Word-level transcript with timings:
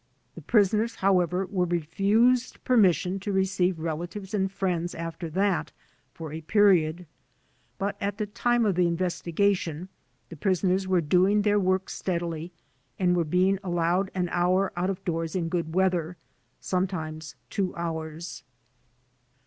The 0.33 0.41
prisoners, 0.41 0.95
however, 0.95 1.45
were 1.45 1.67
refused 1.67 2.63
permission 2.63 3.19
to 3.19 3.31
receive 3.31 3.77
relatives 3.77 4.33
and 4.33 4.51
friends 4.51 4.95
after 4.95 5.29
that 5.29 5.71
for 6.11 6.33
a 6.33 6.41
period, 6.41 7.05
but 7.77 7.97
at 8.01 8.17
the 8.17 8.25
time 8.25 8.65
of 8.65 8.73
the 8.73 8.87
investigation, 8.87 9.89
the 10.29 10.35
prison 10.37 10.71
ers 10.71 10.87
were 10.87 11.01
doing 11.01 11.43
their 11.43 11.59
work 11.59 11.87
steadily 11.87 12.51
and 12.97 13.15
were 13.15 13.23
being 13.23 13.59
al 13.63 13.73
lowed 13.73 14.09
an 14.15 14.27
hour 14.31 14.73
out 14.75 14.89
of 14.89 15.05
doors 15.05 15.35
in 15.35 15.49
good 15.49 15.75
weather— 15.75 16.17
^sometimes 16.63 17.35
two 17.51 17.75
hours. 17.75 18.43